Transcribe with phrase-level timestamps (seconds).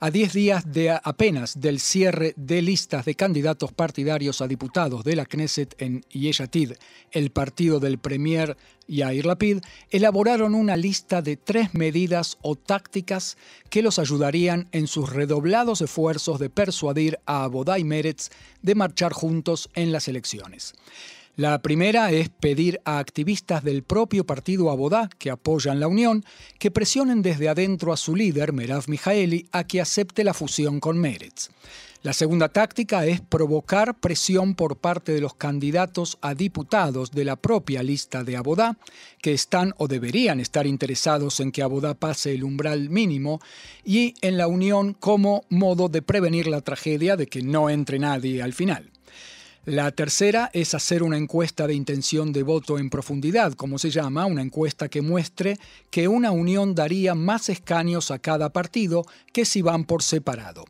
[0.00, 5.14] A 10 días de apenas del cierre de listas de candidatos partidarios a diputados de
[5.14, 6.72] la Knesset en Yeshatid,
[7.12, 8.56] el partido del Premier
[8.88, 9.58] Yair Lapid,
[9.90, 13.38] elaboraron una lista de tres medidas o tácticas
[13.70, 18.30] que los ayudarían en sus redoblados esfuerzos de persuadir a Abodai Meretz
[18.62, 20.74] de marchar juntos en las elecciones.
[21.36, 26.24] La primera es pedir a activistas del propio partido Abodá, que apoyan la unión,
[26.60, 30.96] que presionen desde adentro a su líder, Merav Mijaeli, a que acepte la fusión con
[30.96, 31.48] Meretz.
[32.04, 37.34] La segunda táctica es provocar presión por parte de los candidatos a diputados de la
[37.34, 38.78] propia lista de Abodá,
[39.20, 43.40] que están o deberían estar interesados en que Abodá pase el umbral mínimo,
[43.84, 48.40] y en la unión como modo de prevenir la tragedia de que no entre nadie
[48.40, 48.93] al final.
[49.66, 54.26] La tercera es hacer una encuesta de intención de voto en profundidad, como se llama,
[54.26, 55.58] una encuesta que muestre
[55.90, 60.66] que una unión daría más escaños a cada partido que si van por separado.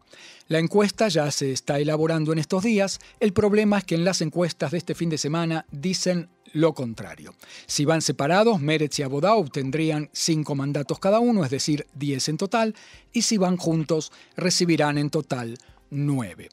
[0.47, 3.01] La encuesta ya se está elaborando en estos días.
[3.19, 7.35] El problema es que en las encuestas de este fin de semana dicen lo contrario.
[7.67, 12.37] Si van separados, Meretz y Abodá obtendrían cinco mandatos cada uno, es decir, 10 en
[12.37, 12.77] total,
[13.13, 15.59] y si van juntos, recibirán en total
[15.91, 16.49] 9.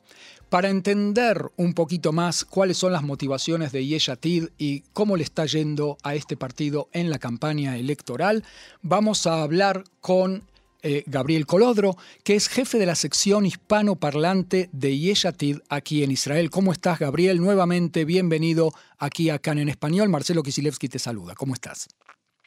[0.52, 5.46] Para entender un poquito más cuáles son las motivaciones de Yeshatid y cómo le está
[5.46, 8.44] yendo a este partido en la campaña electoral,
[8.82, 10.44] vamos a hablar con
[10.84, 16.50] eh, Gabriel Colodro, que es jefe de la sección hispanoparlante de Yeshatid aquí en Israel.
[16.50, 17.40] ¿Cómo estás, Gabriel?
[17.40, 20.10] Nuevamente bienvenido aquí a Can en Español.
[20.10, 21.34] Marcelo Kisilevsky te saluda.
[21.34, 21.88] ¿Cómo estás?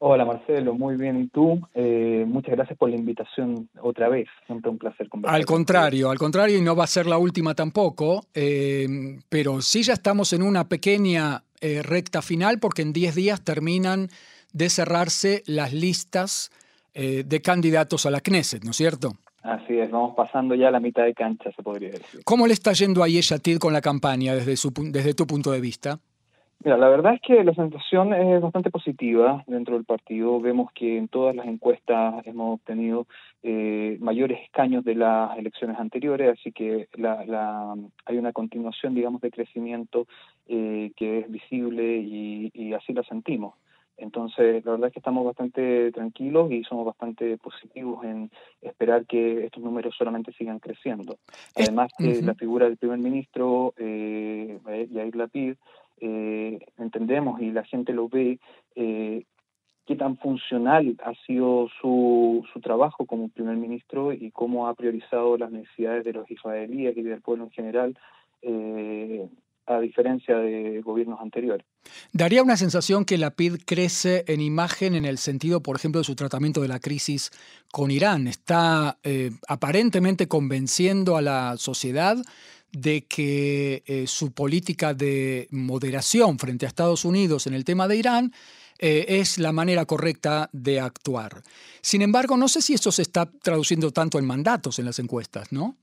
[0.06, 1.18] Hola Marcelo, muy bien.
[1.18, 1.62] ¿Y tú?
[1.72, 4.28] Eh, muchas gracias por la invitación otra vez.
[4.44, 5.34] Siempre un placer conversar.
[5.34, 8.86] Al contrario, al contrario, y no va a ser la última tampoco, eh,
[9.30, 14.08] pero sí ya estamos en una pequeña eh, recta final porque en 10 días terminan
[14.52, 16.50] de cerrarse las listas
[16.92, 19.14] de candidatos a la Knesset, ¿no es cierto?
[19.42, 22.20] Así es, vamos pasando ya a la mitad de cancha, se podría decir.
[22.24, 25.60] ¿Cómo le está yendo a Yeshatid con la campaña desde, su, desde tu punto de
[25.60, 25.98] vista?
[26.64, 30.40] Mira, la verdad es que la sensación es bastante positiva dentro del partido.
[30.40, 33.06] Vemos que en todas las encuestas hemos obtenido
[33.42, 37.74] eh, mayores escaños de las elecciones anteriores, así que la,
[38.06, 40.06] hay una continuación, digamos, de crecimiento
[40.46, 43.56] eh, que es visible y, y así lo sentimos.
[43.96, 49.44] Entonces, la verdad es que estamos bastante tranquilos y somos bastante positivos en esperar que
[49.44, 51.16] estos números solamente sigan creciendo.
[51.54, 54.58] Además, que la figura del primer ministro, eh,
[54.90, 55.54] Yair Lapid,
[56.00, 58.38] eh, entendemos y la gente lo ve,
[58.74, 59.24] eh,
[59.86, 65.36] qué tan funcional ha sido su, su trabajo como primer ministro y cómo ha priorizado
[65.36, 67.98] las necesidades de los israelíes y del pueblo en general,
[68.42, 69.28] eh,
[69.66, 71.66] a diferencia de gobiernos anteriores.
[72.12, 76.04] Daría una sensación que la PID crece en imagen en el sentido, por ejemplo, de
[76.04, 77.30] su tratamiento de la crisis
[77.72, 78.26] con Irán.
[78.26, 78.98] Está
[79.48, 82.18] aparentemente convenciendo a la sociedad
[82.74, 87.96] de que eh, su política de moderación frente a Estados Unidos en el tema de
[87.96, 88.32] Irán
[88.78, 91.42] eh, es la manera correcta de actuar.
[91.80, 95.52] Sin embargo, no sé si eso se está traduciendo tanto en mandatos en las encuestas,
[95.52, 95.76] ¿no?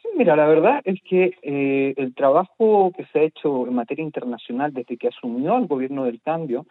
[0.00, 4.04] Sí, mira, la verdad es que eh, el trabajo que se ha hecho en materia
[4.04, 6.66] internacional desde que asumió el gobierno del cambio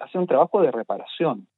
[0.00, 1.48] ha sido un trabajo de reparación.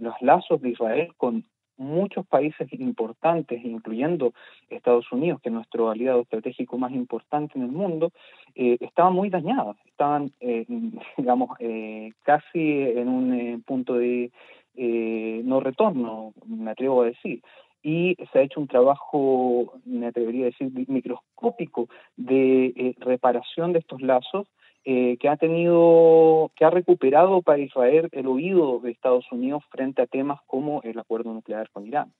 [0.00, 1.44] Los lazos de Israel con
[1.76, 4.32] muchos países importantes, incluyendo
[4.68, 8.12] Estados Unidos, que es nuestro aliado estratégico más importante en el mundo,
[8.54, 10.66] eh, estaban muy dañadas, estaban, eh,
[11.16, 14.30] digamos, eh, casi en un eh, punto de
[14.76, 17.40] no retorno, me atrevo a decir.
[17.80, 24.02] Y se ha hecho un trabajo, me atrevería a decir, microscópico de reparación de estos
[24.02, 24.48] lazos
[24.84, 30.02] eh, que ha tenido, que ha recuperado para Israel el oído de Estados Unidos frente
[30.02, 32.12] a temas como el acuerdo nuclear con Irán.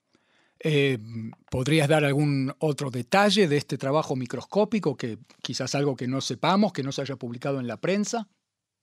[0.63, 0.97] Eh,
[1.51, 6.73] ¿Podrías dar algún otro detalle de este trabajo microscópico, que quizás algo que no sepamos,
[6.73, 8.27] que no se haya publicado en la prensa?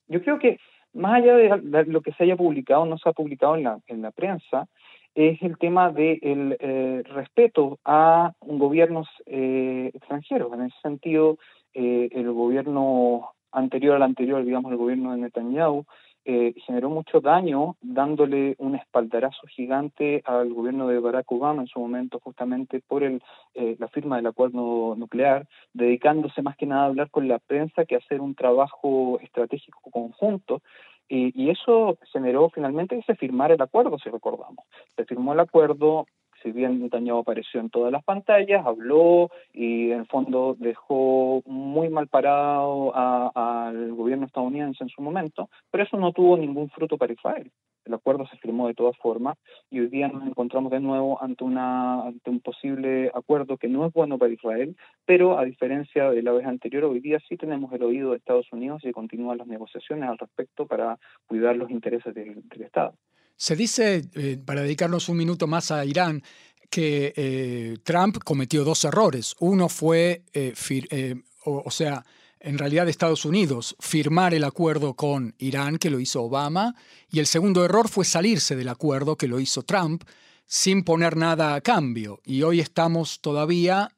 [0.07, 0.59] Yo creo que
[0.93, 4.01] más allá de lo que se haya publicado, no se ha publicado en la, en
[4.01, 4.67] la prensa,
[5.15, 10.51] es el tema del de eh, respeto a gobiernos eh, extranjeros.
[10.53, 11.37] En ese sentido,
[11.73, 15.85] eh, el gobierno anterior al anterior, digamos, el gobierno de Netanyahu,
[16.25, 21.79] eh, generó mucho daño dándole un espaldarazo gigante al gobierno de Barack Obama en su
[21.81, 23.21] momento justamente por el,
[23.55, 27.83] eh, la firma del acuerdo nuclear, dedicándose más que nada a hablar con la prensa
[27.83, 30.61] que a hacer un trabajo estratégico conjunto.
[31.09, 34.65] y eso generó finalmente que se firmara el acuerdo, si recordamos.
[34.95, 36.07] Se firmó el acuerdo,
[36.43, 41.89] si bien Netanyahu apareció en todas las pantallas, habló y en el fondo dejó muy
[41.89, 47.13] mal parado al gobierno estadounidense en su momento, pero eso no tuvo ningún fruto para
[47.13, 47.51] Israel.
[47.85, 49.37] El acuerdo se firmó de todas formas
[49.69, 53.85] y hoy día nos encontramos de nuevo ante, una, ante un posible acuerdo que no
[53.85, 54.75] es bueno para Israel,
[55.05, 58.47] pero a diferencia de la vez anterior, hoy día sí tenemos el oído de Estados
[58.53, 60.97] Unidos y continúan las negociaciones al respecto para
[61.27, 62.93] cuidar los intereses del, Estado.
[63.37, 66.23] Se dice, eh, para dedicarnos un minuto más a Irán,
[66.69, 69.35] que eh, Trump cometió dos errores.
[69.39, 72.05] Uno fue, eh, o sea,
[72.39, 76.75] en realidad Estados Unidos firmar el acuerdo con Irán, que lo hizo Obama,
[77.09, 80.03] y el segundo error fue salirse del acuerdo, que lo hizo Trump,
[80.45, 82.21] sin poner nada a cambio.
[82.25, 83.89] Y hoy estamos todavía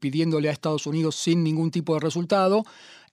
[0.00, 2.64] pidiéndole a Estados Unidos sin ningún tipo de resultado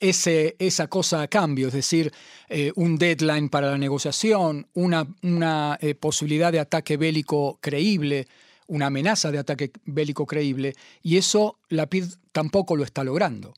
[0.02, 2.12] ese, esa cosa a cambio, es decir,
[2.50, 8.26] eh, un deadline para la negociación, una, eh, posibilidad de ataque bélico creíble,
[8.68, 13.54] una amenaza de ataque bélico creíble, y eso la PID tampoco lo está logrando.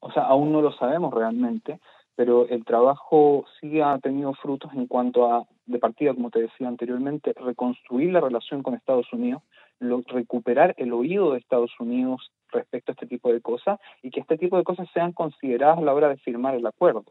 [0.00, 1.80] O sea, aún no lo sabemos realmente,
[2.14, 6.66] pero el trabajo sí ha tenido frutos en cuanto a, de partida, como te decía
[6.66, 9.42] anteriormente, reconstruir la relación con Estados Unidos,
[9.80, 14.36] recuperar el oído de Estados Unidos respecto a este tipo de cosas y que este
[14.38, 17.04] tipo de cosas sean consideradas a la hora de firmar el acuerdo.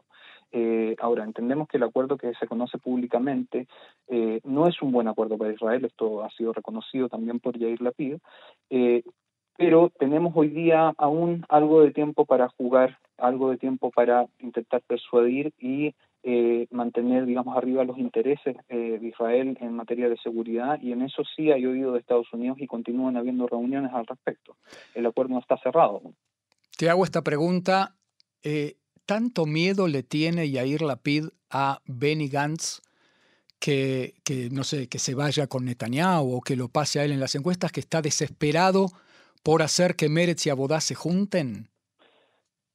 [0.52, 3.66] Eh, ahora, entendemos que el acuerdo que se conoce públicamente
[4.08, 7.80] eh, no es un buen acuerdo para Israel, esto ha sido reconocido también por Yair
[7.80, 8.18] Lapid,
[8.70, 9.02] eh,
[9.58, 14.82] pero tenemos hoy día aún algo de tiempo para jugar, algo de tiempo para intentar
[14.86, 15.94] persuadir y
[16.28, 21.02] eh, mantener, digamos, arriba los intereses eh, de Israel en materia de seguridad y en
[21.02, 24.56] eso sí hay oído de Estados Unidos y continúan habiendo reuniones al respecto.
[24.96, 26.02] El acuerdo no está cerrado.
[26.76, 27.94] Te hago esta pregunta.
[28.42, 28.74] Eh,
[29.04, 32.80] ¿Tanto miedo le tiene Yair Lapid a Benny Gantz
[33.60, 37.12] que, que, no sé, que se vaya con Netanyahu o que lo pase a él
[37.12, 38.88] en las encuestas, que está desesperado
[39.44, 41.68] por hacer que Meretz y Abodá se junten?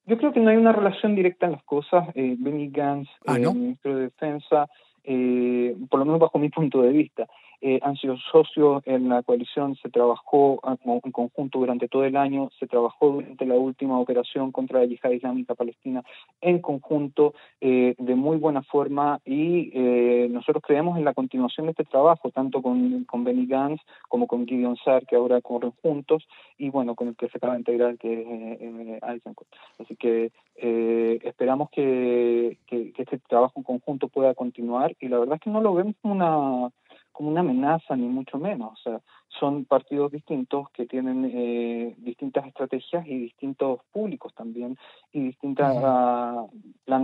[0.06, 2.10] Yo creo que no hay una relación directa en las cosas.
[2.16, 4.68] Eh, Benny Gantz, ah, el ministro de Defensa,
[5.04, 7.28] eh, por lo menos bajo mi punto de vista,
[7.64, 12.50] eh, han sido socios en la coalición, se trabajó en conjunto durante todo el año,
[12.60, 16.04] se trabajó durante la última operación contra la yihad islámica palestina
[16.42, 21.72] en conjunto eh, de muy buena forma y eh, nosotros creemos en la continuación de
[21.72, 26.28] este trabajo, tanto con, con Benny Gantz como con Gideon Sar, que ahora corren juntos,
[26.58, 29.48] y bueno, con el que se acaba de integrar, que es Eisenkot.
[29.78, 35.36] Así que esperamos que, que, que este trabajo en conjunto pueda continuar y la verdad
[35.36, 36.72] es que no lo vemos como una
[37.12, 38.74] como una amenaza, ni mucho menos.
[38.74, 39.02] O sea,
[39.40, 44.78] son partidos distintos que tienen eh, distintas estrategias y distintos públicos también,
[45.12, 45.76] y distintas,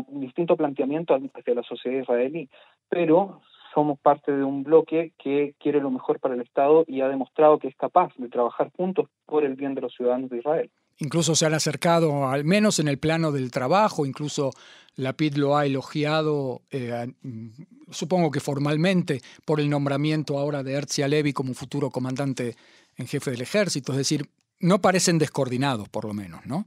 [0.09, 2.49] distinto planteamiento hacia la sociedad israelí.
[2.89, 3.41] Pero
[3.73, 7.59] somos parte de un bloque que quiere lo mejor para el Estado y ha demostrado
[7.59, 10.71] que es capaz de trabajar juntos por el bien de los ciudadanos de Israel.
[10.99, 14.51] Incluso se han acercado, al menos en el plano del trabajo, incluso
[14.95, 17.49] la PID lo ha elogiado, eh, mm,
[17.91, 22.55] supongo que formalmente, por el nombramiento ahora de Herzia Levy como futuro comandante
[22.97, 23.91] en jefe del ejército.
[23.91, 24.25] Es decir,
[24.59, 26.65] no parecen descoordinados, por lo menos, ¿no?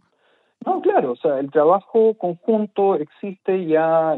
[0.64, 4.16] No, claro, o sea, el trabajo conjunto existe y ha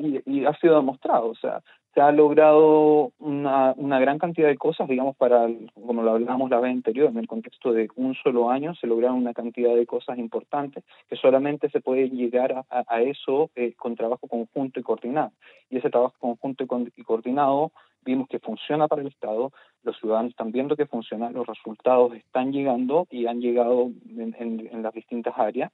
[0.60, 1.28] sido demostrado.
[1.28, 1.62] O sea,
[1.94, 6.60] se ha logrado una, una, gran cantidad de cosas, digamos, para, como lo hablábamos la
[6.60, 10.18] vez anterior, en el contexto de un solo año, se lograron una cantidad de cosas
[10.18, 15.32] importantes que solamente se puede llegar a, a eso eh, con trabajo conjunto y coordinado.
[15.68, 16.64] Y ese trabajo conjunto
[16.96, 17.72] y, coordinado
[18.04, 22.52] vimos que funciona para el Estado, los ciudadanos están viendo que funciona, los resultados están
[22.52, 25.70] llegando y han llegado en, en, las distintas áreas.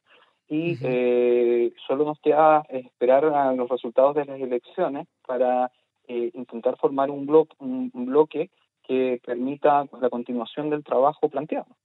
[0.49, 5.71] Y eh, solo nos queda esperar a los resultados de las elecciones para
[6.09, 8.51] eh, intentar formar un, bloque, un, bloque
[8.83, 11.77] que permita la continuación del trabajo planteado.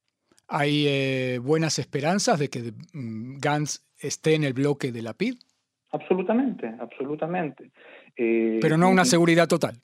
[0.47, 5.35] ¿Hay eh, buenas esperanzas de que mm, Gantz esté en el bloque de la PID?
[5.91, 7.71] Absolutamente, absolutamente.
[8.15, 9.75] Eh, Pero no una seguridad total.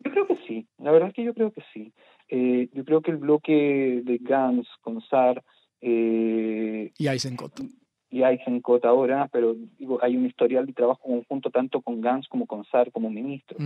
[0.00, 1.92] Yo creo que sí, la verdad es que yo creo que sí.
[2.30, 5.42] yo creo que el bloque de Gantz con SAR...
[5.80, 7.60] y Eisenkot
[8.10, 12.46] y Eisenkot ahora, pero digo, hay un historial de trabajo conjunto tanto con Gans como
[12.46, 13.58] con SAR como ministro.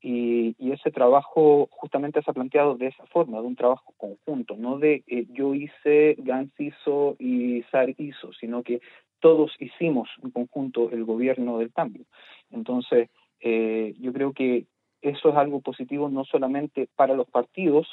[0.00, 4.56] y, y, ese trabajo justamente se ha planteado de esa forma, de un trabajo conjunto,
[4.56, 8.80] no de eh, yo hice, Gans hizo y SAR hizo, sino que
[9.20, 12.04] todos hicimos en conjunto el gobierno del cambio.
[12.50, 14.66] Entonces, eh, yo creo que
[15.00, 17.86] eso es algo positivo no solamente para los partidos,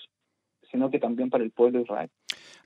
[0.71, 2.09] sino que también para el pueblo de Israel.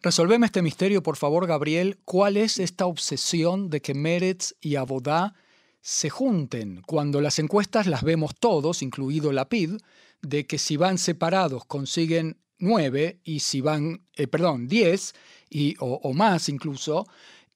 [0.03, 1.95] Resolveme este misterio, por favor, Gabriel.
[2.03, 5.33] ¿Cuál es esta obsesión de que Meretz y Abodá
[5.79, 9.77] se junten cuando las encuestas las vemos todos, incluido la PID,
[10.21, 15.13] de que si van separados consiguen nueve, y si van, eh, perdón, diez,
[15.49, 17.05] y, o, más incluso,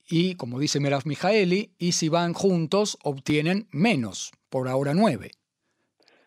[0.10, 5.32] y como dice Merav Mijaeli, y si van juntos obtienen menos, por ahora nueve.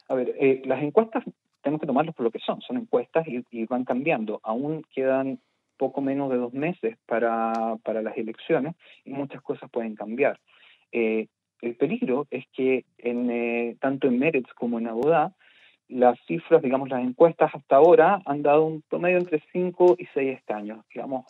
[0.08, 1.24] A ver, eh, las encuestas
[1.62, 4.40] tenemos que tomarlas por lo que son, son encuestas y, van cambiando.
[4.42, 5.40] Aún quedan
[5.80, 10.38] poco menos de dos meses para, para las elecciones y muchas cosas pueden cambiar.
[10.92, 11.28] Eh,
[11.62, 15.32] el peligro es que en, eh, tanto en Meretz como en Abodá,
[15.88, 20.37] las cifras, digamos, las encuestas hasta ahora han dado un promedio entre 5 y 6
[20.37, 20.84] escaños.
[20.94, 21.25] Digamos,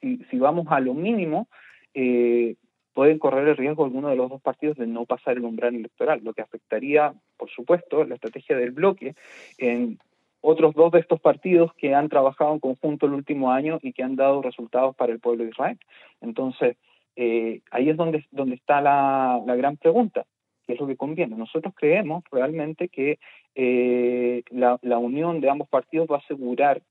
[0.00, 1.48] si, vamos a lo mínimo,
[1.92, 2.54] eh,
[2.94, 6.20] pueden correr el riesgo alguno de los dos partidos de no pasar el umbral electoral,
[6.22, 9.16] lo que afectaría, por supuesto, la estrategia del bloque
[9.58, 9.98] en
[10.40, 14.02] otros dos de estos partidos que han trabajado en conjunto el último año y que
[14.02, 15.78] han dado resultados para el pueblo de Israel.
[16.20, 16.76] Entonces,
[17.16, 20.24] eh, ahí es donde, donde está la, gran pregunta,
[20.66, 21.36] ¿qué es lo que conviene?
[21.36, 23.18] Nosotros creemos realmente que
[23.54, 26.82] eh, la, unión de ambos partidos va a asegurar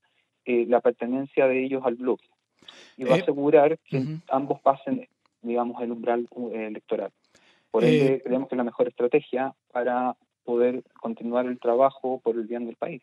[0.44, 2.28] eh, la pertenencia de ellos al bloque
[2.96, 5.08] y va a asegurar que ambos pasen,
[5.42, 7.10] digamos, el umbral electoral.
[7.70, 10.14] Por ende, creemos que es la mejor estrategia para
[10.44, 13.02] poder continuar el trabajo por el bien del país.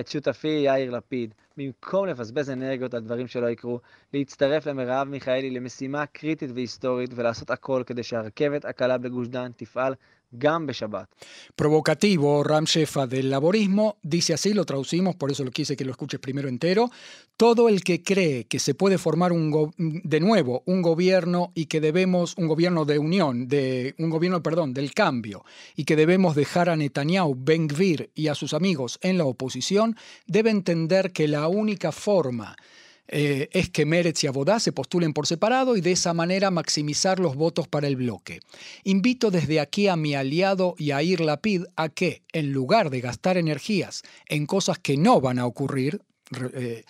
[0.00, 3.80] את שותפי יאיר לפיד, במקום לבזבז אנרגיות על דברים שלא יקרו,
[4.14, 9.94] להצטרף למרב מיכאלי למשימה קריטית והיסטורית ולעשות הכל כדי שהרכבת הקלה בגוש דן תפעל
[11.56, 15.90] Provocativo, Ram Shefa del laborismo, dice así, lo traducimos, por eso lo quise que lo
[15.90, 16.90] escuches primero entero.
[17.36, 21.80] Todo el que cree que se puede formar un de nuevo un gobierno y que
[21.80, 25.44] debemos, un gobierno de unión, de, un gobierno, perdón, del cambio,
[25.74, 29.96] y que debemos dejar a Netanyahu, Ben Gvir y a sus amigos en la oposición,
[30.26, 32.56] debe entender que la única forma
[33.12, 37.18] eh, es que Meretz y Abodá se postulen por separado y de esa manera maximizar
[37.18, 38.40] los votos para el bloque.
[38.84, 44.02] Invito desde aquí a mi aliado Yair Lapid a que, en lugar de gastar energías
[44.26, 46.02] en cosas que no van a ocurrir,
[46.54, 46.84] eh,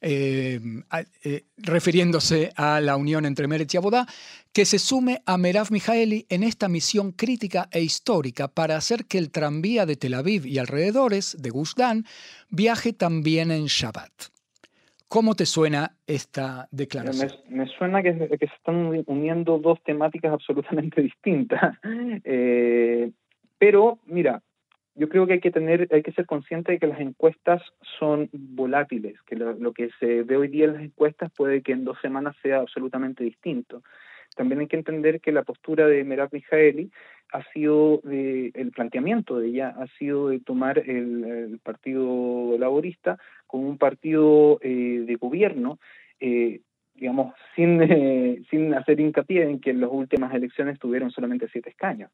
[0.00, 4.06] eh, refiriéndose a la unión entre Meretz y Abodá,
[4.54, 9.18] que se sume a Merav Mijaeli en esta misión crítica e histórica para hacer que
[9.18, 11.74] el tranvía de Tel Aviv y alrededores de Gush
[12.48, 14.37] viaje también en Shabbat.
[15.08, 17.30] ¿Cómo te suena esta declaración?
[17.48, 21.78] Me, suena que, se están uniendo dos temáticas absolutamente distintas.
[22.24, 23.10] Eh,
[23.58, 24.42] pero, mira,
[24.94, 27.62] yo creo que hay que tener, hay que ser consciente de que las encuestas
[27.98, 31.84] son volátiles, que lo, que se ve hoy día en las encuestas puede que en
[31.84, 33.82] dos semanas sea absolutamente distinto.
[34.36, 36.90] También hay que entender que la postura de Merav Mijaeli
[37.32, 43.68] ha sido, de, el planteamiento de ella ha sido de tomar el, Partido Laborista como
[43.68, 45.78] un partido eh, de gobierno,
[46.20, 46.60] eh,
[46.94, 51.70] digamos, sin, eh, sin hacer hincapié en que en las últimas elecciones tuvieron solamente siete
[51.70, 52.10] escaños.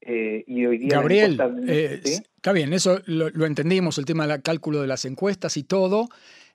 [0.00, 4.88] y hoy día Gabriel, está bien, eso lo, lo entendimos, el tema del cálculo de
[4.88, 6.08] las encuestas y todo.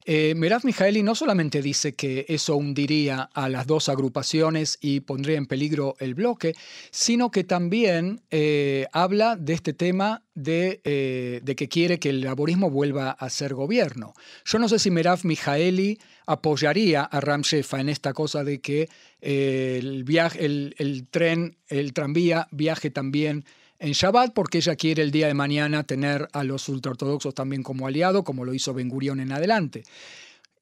[0.09, 5.47] Eh, Mijaeli no solamente dice que eso hundiría a las dos agrupaciones y pondría en
[5.47, 6.53] peligro el bloque,
[6.91, 12.69] sino que también eh, habla de este tema eh, de, que quiere que el laborismo
[12.69, 14.13] vuelva a ser gobierno.
[14.45, 17.41] Yo no sé si Merav Mijaeli apoyaría a Ram
[17.73, 18.87] en esta cosa de que
[19.19, 23.43] el, viaje, el tren, el tranvía viaje también
[23.79, 27.87] en Shabbat porque ella quiere el día de mañana tener a los ultraortodoxos también como
[27.87, 29.83] aliado, como lo hizo Ben Gurión en adelante.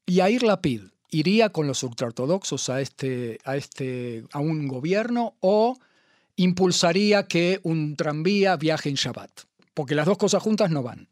[0.05, 0.81] Y Air Lapid
[1.11, 5.77] iría con los ultraortodoxos a, este, a, este, a un gobierno o
[6.35, 9.31] impulsaría que un tranvía viaje en Shabbat,
[9.73, 11.07] porque las dos cosas juntas no van.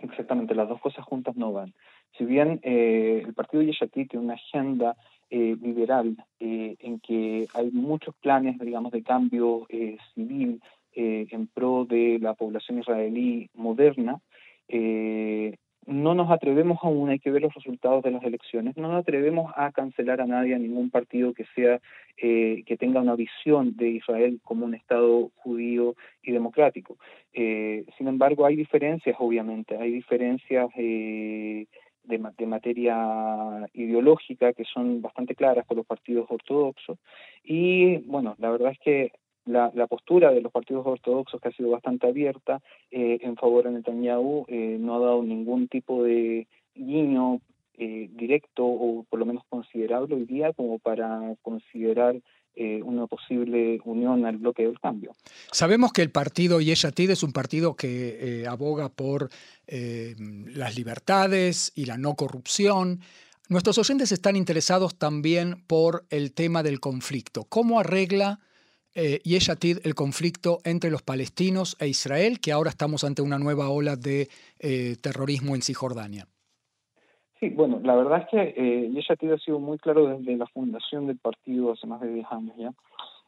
[0.00, 1.74] Exactamente, las dos cosas juntas no van.
[2.16, 4.96] Si bien eh, el partido Yeshati tiene una agenda
[5.30, 9.66] eh, liberal eh, en que hay muchos planes, digamos, de cambio
[10.14, 10.60] civil
[10.94, 14.20] eh, en pro de la población israelí moderna,
[14.68, 19.00] eh, no nos atrevemos aún, hay que ver los resultados de las elecciones, no nos
[19.00, 21.80] atrevemos a cancelar a nadie, a ningún partido que sea,
[22.18, 26.98] eh, que tenga una visión de Israel como un Estado judío y democrático.
[27.32, 31.68] sin embargo, hay diferencias, obviamente, hay diferencias de,
[32.08, 36.98] de, materia ideológica que son bastante claras con los partidos ortodoxos.
[37.44, 39.12] Y bueno, la verdad es que
[39.48, 43.70] la, postura de los partidos ortodoxos, que ha sido bastante abierta eh, en favor de
[43.70, 47.40] Netanyahu, eh, no ha dado ningún tipo de guiño
[47.78, 52.20] eh, directo o por lo menos considerable hoy día como para considerar
[52.84, 55.12] una posible unión al bloque del cambio.
[55.52, 59.28] Sabemos que el partido Yeshatid es un partido que aboga por
[59.68, 62.98] las libertades y la no corrupción.
[63.48, 67.44] Nuestros oyentes están interesados también por el tema del conflicto.
[67.44, 68.40] ¿Cómo arregla
[68.98, 73.70] eh, Yeshatid el conflicto entre los palestinos e Israel, que ahora estamos ante una nueva
[73.70, 74.28] ola de
[74.58, 76.26] eh, terrorismo en Cisjordania?
[77.38, 81.06] Sí, bueno, la verdad es que eh, Yeshatid ha sido muy claro desde la fundación
[81.06, 82.72] del partido hace más de 10 años ya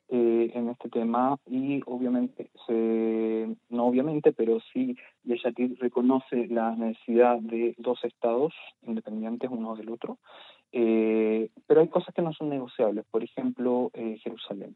[0.09, 2.51] eh, en este tema y obviamente,
[3.69, 10.19] no obviamente, pero sí Yeshatid reconoce la necesidad de dos estados independientes uno del otro,
[10.73, 14.75] pero hay cosas que no son negociables, por ejemplo, Jerusalén.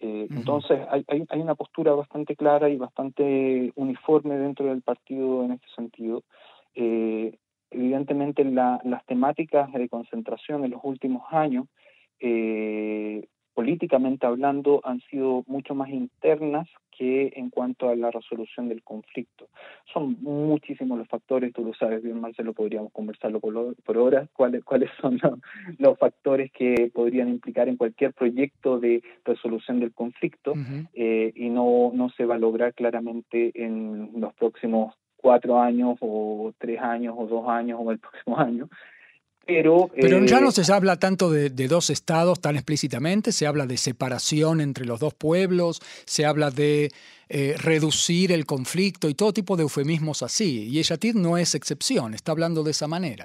[0.00, 5.52] Eh, entonces hay, hay, una postura bastante clara y bastante uniforme dentro del partido en
[5.52, 6.22] este sentido.
[6.74, 7.36] Eh,
[7.70, 11.66] evidentemente las temáticas de concentración en los últimos años
[12.20, 13.26] eh,
[13.58, 19.48] políticamente hablando, han sido mucho más internas que en cuanto a la resolución del conflicto.
[19.92, 24.62] Son muchísimos los factores, tú lo sabes bien, Marcelo, podríamos conversarlo por, por horas, cuáles,
[24.62, 25.18] cuáles son
[25.78, 30.54] los, factores que podrían implicar en cualquier proyecto de resolución del conflicto
[30.94, 36.54] eh, y no, no se va a lograr claramente en los próximos cuatro años o
[36.58, 38.68] tres años o dos años o el próximo año.
[39.48, 39.88] Pero,
[40.26, 44.60] ya no eh, se habla tanto de, dos estados tan explícitamente, se habla de separación
[44.60, 46.90] entre los dos pueblos, se habla de
[47.30, 50.68] eh, reducir el conflicto y todo tipo de eufemismos así.
[50.68, 53.24] Y Eshatir no es excepción, está hablando de esa manera.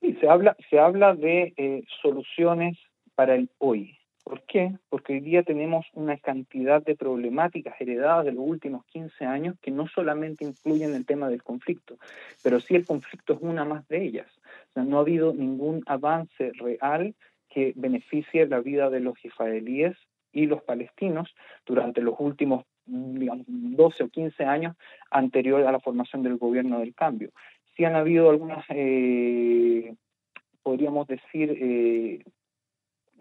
[0.00, 2.78] Sí, se habla, se habla de eh, soluciones
[3.14, 3.98] para el hoy.
[4.24, 4.72] ¿Por qué?
[4.88, 9.70] Porque hoy día tenemos una cantidad de problemáticas heredadas de los últimos 15 años que
[9.70, 11.98] no solamente incluyen el tema del conflicto,
[12.42, 14.26] pero sí el conflicto es una más de ellas.
[14.74, 17.14] Sea, no ha habido ningún avance real
[17.48, 19.96] que beneficie la vida de los israelíes
[20.32, 21.32] y los palestinos
[21.64, 24.76] durante los últimos digamos, 12 o 15 años
[25.10, 27.30] anterior a la formación del gobierno del cambio.
[27.76, 29.94] Sí han habido algunas, eh,
[30.62, 32.24] podríamos decir, eh,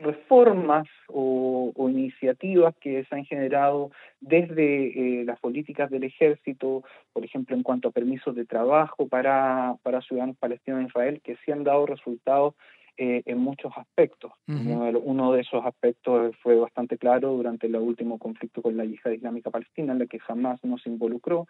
[0.04, 7.56] reformas o, iniciativas que se han generado desde eh, las políticas del ejército, por ejemplo,
[7.56, 11.64] en cuanto a permisos de trabajo para, para ciudadanos palestinos en Israel, que sí han
[11.64, 12.56] dado resultados
[12.96, 14.32] eh, en muchos aspectos.
[14.48, 19.50] uno, de, esos aspectos fue bastante claro durante el último conflicto con la yihad islámica
[19.50, 21.48] palestina, en la que jamás nos involucró.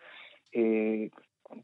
[0.53, 1.09] Eh,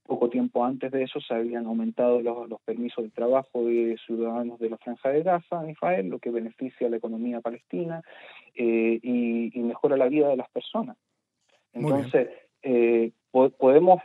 [0.05, 4.69] poco tiempo antes de eso se habían aumentado los, permisos de trabajo de ciudadanos de
[4.69, 8.01] la Franja de Gaza en Israel, lo que beneficia a la economía palestina
[8.55, 10.97] eh, y, mejora la vida de las personas.
[11.73, 12.29] Entonces,
[12.63, 14.01] eh, podemos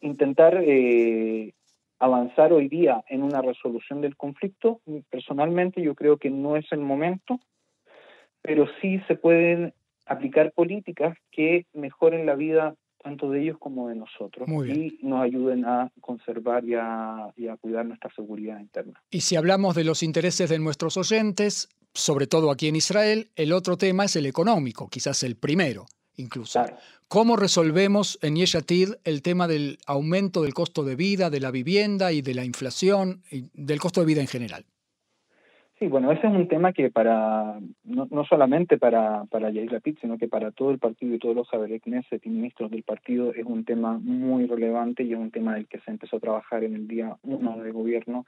[0.00, 1.52] intentar eh,
[1.98, 4.80] avanzar hoy día en una resolución del conflicto.
[5.10, 7.38] Personalmente yo creo que no es el momento,
[8.40, 9.74] pero sí se pueden
[10.06, 15.64] aplicar políticas que mejoren la vida tanto de ellos como de nosotros y nos ayuden
[15.64, 19.00] a conservar y a, cuidar nuestra seguridad interna.
[19.10, 23.52] Y si hablamos de los intereses de nuestros oyentes, sobre todo aquí en Israel, el
[23.52, 25.86] otro tema es el económico, quizás el primero
[26.16, 26.62] incluso.
[27.08, 32.12] ¿Cómo resolvemos en Yeshatid el tema del aumento del costo de vida, de la vivienda
[32.12, 34.64] y de la inflación, y del costo de vida en general?
[35.80, 39.96] Sí, bueno, ese es un tema que para, no, no solamente para, para Yair Lapid,
[39.98, 43.46] sino que para todo el partido y todos los Javier y ministros del partido es
[43.46, 46.74] un tema muy relevante y es un tema del que se empezó a trabajar en
[46.74, 48.26] el día uno del gobierno.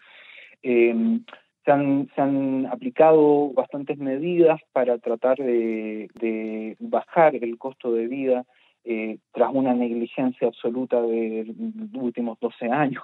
[0.62, 1.20] Eh,
[1.62, 8.06] se han, se han aplicado bastantes medidas para tratar de, de bajar el costo de
[8.06, 8.46] vida
[8.84, 13.02] eh, tras una negligencia absoluta de los últimos 12 años.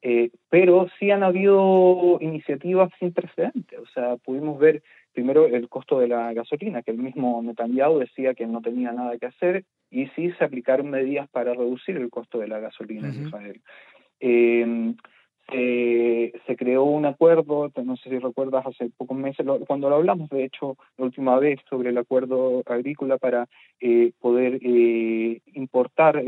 [0.00, 3.78] Eh, pero sí han habido iniciativas sin precedentes.
[3.78, 4.82] O sea, pudimos ver
[5.12, 9.18] primero el costo de la gasolina, que el mismo Netanyahu decía que no tenía nada
[9.18, 13.26] que hacer, y sí se aplicaron medidas para reducir el costo de la gasolina en
[13.26, 13.60] Israel.
[15.50, 20.28] Eh, se creó un acuerdo, no sé si recuerdas, hace pocos meses, cuando lo hablamos,
[20.28, 23.48] de hecho, la última vez sobre el acuerdo agrícola para
[23.80, 26.22] eh, poder eh, importar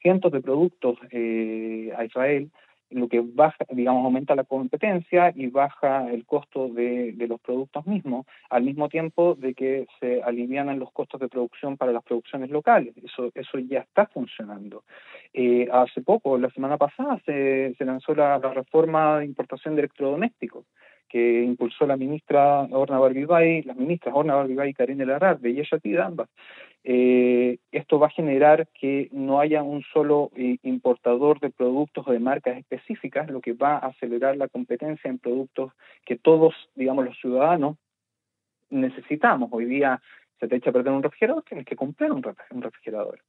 [0.00, 2.50] cientos de productos a Israel
[2.90, 8.26] lo que baja, digamos, aumenta la competencia y baja el costo de, los productos mismos,
[8.50, 12.94] al mismo tiempo de que se alivianan los costos de producción para las producciones locales.
[12.96, 14.84] Eso, eso ya está funcionando.
[15.32, 20.64] Eh, hace poco, la semana pasada, se, se lanzó la, reforma de importación de electrodomésticos
[21.08, 25.96] que impulsó la ministra Orna Barbibay, las ministras Orna Barbibay y Karine Larrar de Yeshatid
[25.98, 26.28] ambas.
[26.84, 32.12] Eh, esto va a generar que no haya un solo eh, importador de productos o
[32.12, 35.72] de marcas específicas, lo que va a acelerar la competencia en productos
[36.06, 37.76] que todos, digamos, los ciudadanos
[38.70, 39.48] necesitamos.
[39.52, 40.00] Hoy día
[40.40, 43.20] se te echa a perder un refrigerador, tienes que comprar un refrigerador.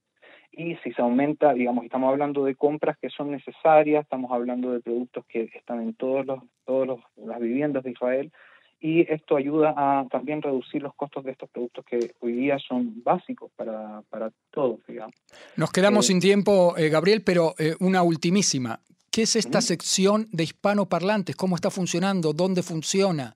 [0.51, 4.81] Y si se aumenta, digamos, estamos hablando de compras que son necesarias, estamos hablando de
[4.81, 8.31] productos que están en todos los, las viviendas de Israel,
[8.79, 13.03] y esto ayuda a también reducir los costos de estos productos que hoy día son
[13.03, 15.15] básicos para, para todos, digamos.
[15.57, 18.79] Nos quedamos eh, sin tiempo, eh, Gabriel, pero eh, una ultimísima.
[19.11, 21.35] ¿Qué es esta sección de hispanoparlantes?
[21.35, 22.31] ¿Cómo está funcionando?
[22.31, 23.35] ¿Dónde funciona?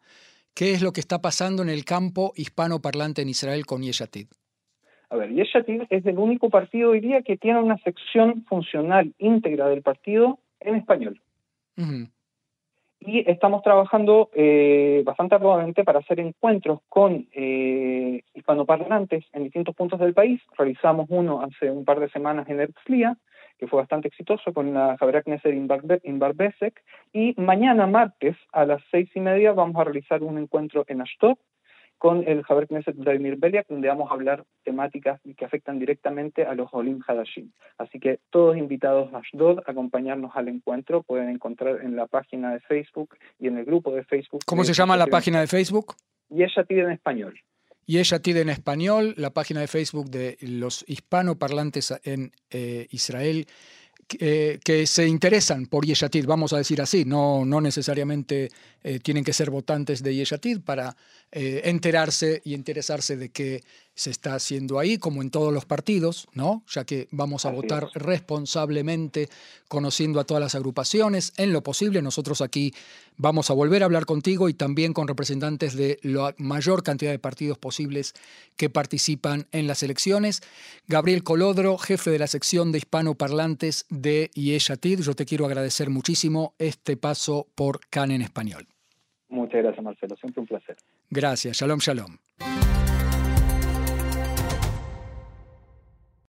[0.53, 4.27] ¿Qué es lo que está pasando en el campo hispanoparlante en Israel con Yeshatid?
[5.09, 9.67] A ver, Yeshatid es el único partido hoy día que tiene una sección funcional íntegra
[9.67, 11.19] del partido en español
[13.05, 19.99] y estamos trabajando eh, bastante arduamente para hacer encuentros con eh, hispanoparlantes en distintos puntos
[19.99, 20.41] del país.
[20.57, 23.17] Realizamos uno hace un par de semanas en Herzliya,
[23.57, 25.53] que fue bastante exitoso con la Javier Knesset
[26.03, 30.85] in Barbesek, y mañana martes a las seis y media vamos a realizar un encuentro
[30.87, 31.37] en Ashdod,
[31.97, 36.53] con el Javier Knesset Vladimir Beliak, donde vamos a hablar temáticas que afectan directamente a
[36.53, 37.51] los Olim Hadashim.
[37.77, 41.03] Así que todos invitados a Ashdod a acompañarnos al encuentro.
[41.03, 44.41] Pueden encontrar en la página de Facebook y en el grupo de Facebook.
[44.45, 45.95] ¿Cómo se llama la página de Facebook?
[46.29, 47.39] Yeshatid en español.
[47.85, 53.47] Yeshatid en español, la página de Facebook de los hispanoparlantes en eh, Israel.
[54.19, 58.49] Eh, que se interesan por Yeshatid, vamos a decir así, no, no necesariamente
[58.83, 60.95] eh, tienen que ser votantes de Yeshatid para
[61.33, 63.63] enterarse y interesarse de que
[63.95, 66.63] se está haciendo ahí, como en todos los partidos, ¿no?
[66.67, 69.29] Ya que vamos a votar responsablemente,
[69.67, 71.33] conociendo a todas las agrupaciones.
[71.37, 72.73] En lo posible, nosotros aquí
[73.17, 77.19] vamos a volver a hablar contigo y también con representantes de la mayor cantidad de
[77.19, 78.13] partidos posibles
[78.55, 80.41] que participan en las elecciones.
[80.87, 86.55] Gabriel Colodro, jefe de la sección de hispanoparlantes de Yeshatid, yo te quiero agradecer muchísimo
[86.57, 88.67] este paso por CAN en español.
[89.29, 90.15] Muchas gracias, Marcelo.
[90.15, 90.77] Siempre un placer.
[91.13, 91.57] Gracias.
[91.57, 92.17] Shalom, shalom.